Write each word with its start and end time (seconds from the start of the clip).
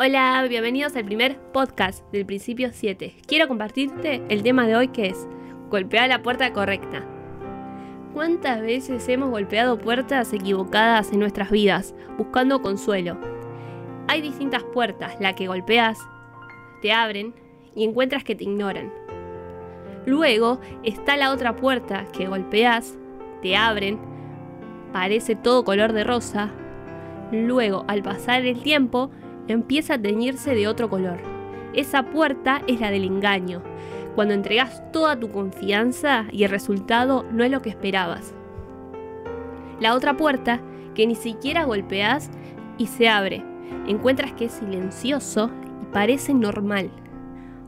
Hola, 0.00 0.46
bienvenidos 0.48 0.94
al 0.94 1.04
primer 1.04 1.40
podcast 1.50 2.08
del 2.12 2.24
principio 2.24 2.70
7. 2.72 3.16
Quiero 3.26 3.48
compartirte 3.48 4.22
el 4.28 4.44
tema 4.44 4.64
de 4.64 4.76
hoy 4.76 4.88
que 4.88 5.08
es 5.08 5.26
golpear 5.70 6.08
la 6.08 6.22
puerta 6.22 6.52
correcta. 6.52 7.04
¿Cuántas 8.14 8.60
veces 8.60 9.08
hemos 9.08 9.30
golpeado 9.30 9.76
puertas 9.76 10.32
equivocadas 10.32 11.12
en 11.12 11.18
nuestras 11.18 11.50
vidas 11.50 11.96
buscando 12.16 12.62
consuelo? 12.62 13.18
Hay 14.06 14.20
distintas 14.22 14.62
puertas, 14.62 15.16
la 15.18 15.34
que 15.34 15.48
golpeas, 15.48 15.98
te 16.80 16.92
abren 16.92 17.34
y 17.74 17.82
encuentras 17.82 18.22
que 18.22 18.36
te 18.36 18.44
ignoran. 18.44 18.92
Luego 20.06 20.60
está 20.84 21.16
la 21.16 21.32
otra 21.32 21.56
puerta 21.56 22.06
que 22.16 22.28
golpeas, 22.28 22.96
te 23.42 23.56
abren, 23.56 23.98
parece 24.92 25.34
todo 25.34 25.64
color 25.64 25.92
de 25.92 26.04
rosa. 26.04 26.52
Luego, 27.32 27.84
al 27.88 28.04
pasar 28.04 28.46
el 28.46 28.62
tiempo, 28.62 29.10
empieza 29.48 29.94
a 29.94 29.98
teñirse 29.98 30.54
de 30.54 30.68
otro 30.68 30.88
color. 30.88 31.18
Esa 31.74 32.04
puerta 32.04 32.62
es 32.66 32.80
la 32.80 32.90
del 32.90 33.04
engaño, 33.04 33.62
cuando 34.14 34.34
entregas 34.34 34.82
toda 34.92 35.18
tu 35.18 35.30
confianza 35.30 36.26
y 36.32 36.44
el 36.44 36.50
resultado 36.50 37.24
no 37.30 37.44
es 37.44 37.50
lo 37.50 37.62
que 37.62 37.70
esperabas. 37.70 38.34
La 39.80 39.94
otra 39.94 40.16
puerta, 40.16 40.60
que 40.94 41.06
ni 41.06 41.14
siquiera 41.14 41.64
golpeas 41.64 42.30
y 42.78 42.86
se 42.86 43.08
abre, 43.08 43.44
encuentras 43.86 44.32
que 44.32 44.46
es 44.46 44.52
silencioso 44.52 45.50
y 45.82 45.86
parece 45.92 46.34
normal. 46.34 46.90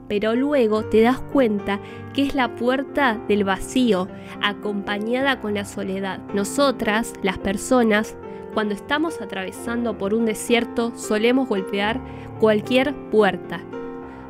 Pero 0.09 0.35
luego 0.35 0.85
te 0.85 1.03
das 1.03 1.21
cuenta 1.21 1.79
que 2.15 2.23
es 2.25 2.35
la 2.35 2.57
puerta 2.57 3.21
del 3.29 3.45
vacío, 3.45 4.09
acompañada 4.43 5.41
con 5.41 5.55
la 5.55 5.65
soledad. 5.65 6.19
Nosotras, 6.35 7.13
las 7.23 7.39
personas, 7.39 8.17
cuando 8.55 8.75
estamos 8.75 9.21
atravesando 9.21 9.97
por 9.97 10.15
un 10.15 10.27
desierto 10.27 10.93
solemos 10.97 11.49
golpear 11.49 12.01
cualquier 12.41 12.95
puerta, 13.11 13.61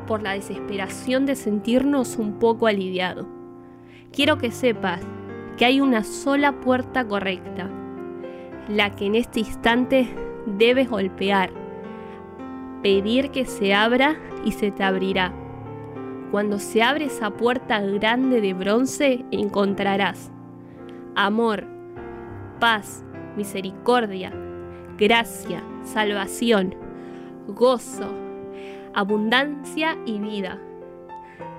por 0.07 0.21
la 0.21 0.33
desesperación 0.33 1.25
de 1.25 1.35
sentirnos 1.35 2.17
un 2.17 2.39
poco 2.39 2.67
aliviados. 2.67 3.25
Quiero 4.11 4.37
que 4.37 4.51
sepas 4.51 5.01
que 5.57 5.65
hay 5.65 5.81
una 5.81 6.03
sola 6.03 6.59
puerta 6.59 7.07
correcta, 7.07 7.69
la 8.67 8.91
que 8.91 9.05
en 9.05 9.15
este 9.15 9.39
instante 9.39 10.07
debes 10.45 10.89
golpear, 10.89 11.51
pedir 12.83 13.31
que 13.31 13.45
se 13.45 13.73
abra 13.73 14.19
y 14.43 14.51
se 14.51 14.71
te 14.71 14.83
abrirá. 14.83 15.33
Cuando 16.31 16.59
se 16.59 16.81
abre 16.81 17.05
esa 17.05 17.31
puerta 17.31 17.81
grande 17.81 18.41
de 18.41 18.53
bronce 18.53 19.25
encontrarás 19.31 20.31
amor, 21.15 21.65
paz, 22.59 23.03
misericordia, 23.35 24.31
gracia, 24.97 25.63
salvación, 25.83 26.75
gozo, 27.47 28.13
abundancia 28.93 29.97
y 30.05 30.19
vida. 30.19 30.59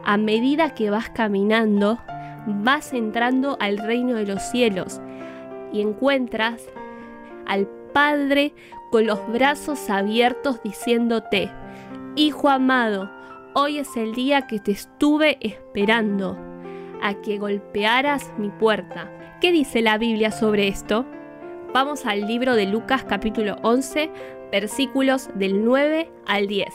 A 0.05 0.17
medida 0.17 0.75
que 0.75 0.91
vas 0.91 1.11
caminando, 1.11 1.98
vas 2.47 2.92
entrando 2.92 3.56
al 3.61 3.79
reino 3.79 4.14
de 4.14 4.27
los 4.27 4.42
cielos 4.42 5.01
y 5.73 5.81
encuentras 5.81 6.62
al 7.47 7.69
Padre 7.92 8.55
con 8.91 9.07
los 9.07 9.20
brazos 9.33 9.91
abiertos 9.91 10.62
diciéndote, 10.62 11.51
Hijo 12.17 12.48
amado, 12.48 13.11
hoy 13.55 13.79
es 13.79 13.97
el 13.97 14.14
día 14.14 14.47
que 14.47 14.61
te 14.61 14.73
estuve 14.73 15.39
esperando, 15.41 16.39
a 17.03 17.14
que 17.14 17.39
golpearas 17.39 18.33
mi 18.39 18.51
puerta. 18.51 19.11
¿Qué 19.41 19.51
dice 19.51 19.83
la 19.83 19.98
Biblia 19.98 20.31
sobre 20.31 20.69
esto? 20.69 21.05
Vamos 21.75 22.05
al 22.05 22.27
libro 22.27 22.55
de 22.55 22.67
Lucas 22.67 23.03
capítulo 23.03 23.56
11, 23.62 24.11
versículos 24.53 25.31
del 25.34 25.65
9 25.65 26.12
al 26.27 26.47
10. 26.47 26.69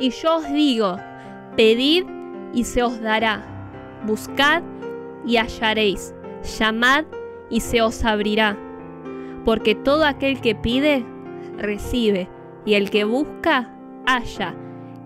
Y 0.00 0.10
yo 0.10 0.38
os 0.38 0.52
digo, 0.52 0.96
pedid 1.56 2.04
y 2.52 2.64
se 2.64 2.82
os 2.82 3.00
dará, 3.00 3.44
buscad 4.04 4.64
y 5.24 5.36
hallaréis, 5.36 6.16
llamad 6.58 7.04
y 7.48 7.60
se 7.60 7.80
os 7.80 8.04
abrirá. 8.04 8.58
Porque 9.44 9.76
todo 9.76 10.04
aquel 10.04 10.40
que 10.40 10.56
pide, 10.56 11.06
recibe, 11.56 12.28
y 12.64 12.74
el 12.74 12.90
que 12.90 13.04
busca, 13.04 13.72
halla, 14.04 14.56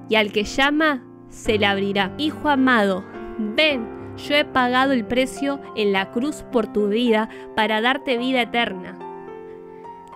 y 0.09 0.15
al 0.15 0.33
que 0.33 0.45
llama, 0.45 1.05
se 1.29 1.59
le 1.59 1.67
abrirá. 1.67 2.15
Hijo 2.17 2.49
amado, 2.49 3.05
ven 3.39 3.98
yo 4.19 4.35
he 4.35 4.45
pagado 4.45 4.93
el 4.93 5.05
precio 5.05 5.61
en 5.77 5.93
la 5.93 6.11
cruz 6.11 6.45
por 6.53 6.67
tu 6.67 6.89
vida 6.89 7.29
para 7.55 7.81
darte 7.81 8.19
vida 8.19 8.43
eterna. 8.43 8.99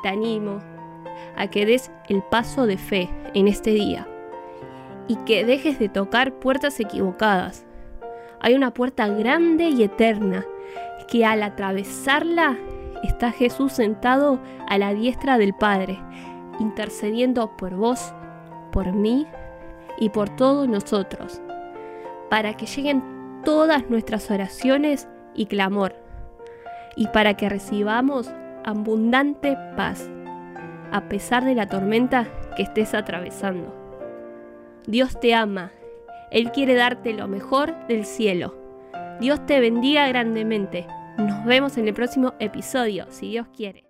Te 0.03 0.09
animo 0.09 0.59
a 1.37 1.47
que 1.49 1.65
des 1.65 1.91
el 2.09 2.23
paso 2.23 2.67
de 2.67 2.77
fe 2.77 3.09
en 3.35 3.49
este 3.49 3.71
día 3.71 4.07
y 5.09 5.17
que 5.25 5.45
dejes 5.45 5.79
de 5.79 5.89
tocar 5.89 6.35
puertas 6.35 6.79
equivocadas. 6.81 7.65
Hay 8.41 8.55
una 8.55 8.75
puerta 8.75 9.07
grande 9.09 9.69
y 9.69 9.83
eterna 9.85 10.45
que 11.09 11.25
al 11.25 11.43
atravesarla 11.43 12.57
está 13.03 13.31
Jesús 13.31 13.73
sentado 13.73 14.41
a 14.69 14.79
la 14.79 14.95
diestra 14.95 15.39
del 15.39 15.55
Padre, 15.55 15.99
intercediendo 16.59 17.57
por 17.57 17.75
vos, 17.75 18.13
por 18.73 18.93
mí 18.93 19.27
y 19.99 20.11
por 20.11 20.29
todos 20.31 20.69
nosotros, 20.69 21.41
para 22.31 22.55
que 22.55 22.67
lleguen 22.67 23.22
todas 23.45 23.89
nuestras 23.91 24.31
oraciones 24.31 25.09
y 25.35 25.47
clamor, 25.47 25.95
y 26.97 27.09
para 27.09 27.35
que 27.35 27.49
recibamos 27.49 28.31
abundante 28.65 29.57
paz, 29.77 30.11
a 30.91 31.09
pesar 31.09 31.45
de 31.45 31.55
la 31.55 31.69
tormenta 31.69 32.27
que 32.57 32.63
estés 32.63 32.95
atravesando. 32.95 33.75
Dios 34.87 35.19
te 35.21 35.35
ama, 35.35 35.73
Él 36.31 36.51
quiere 36.53 36.75
darte 36.75 37.13
lo 37.13 37.29
mejor 37.29 37.75
del 37.87 38.05
cielo. 38.05 38.55
Dios 39.21 39.45
te 39.47 39.61
bendiga 39.61 40.09
grandemente. 40.09 40.87
Nos 41.17 41.45
vemos 41.45 41.77
en 41.79 41.89
el 41.89 41.95
próximo 41.95 42.35
episodio, 42.41 43.07
si 43.11 43.31
Dios 43.31 43.47
quiere. 43.55 43.85